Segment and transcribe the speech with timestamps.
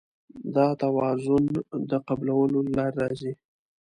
[0.55, 1.43] دا توازن
[1.89, 3.33] د قبلولو له لارې راځي.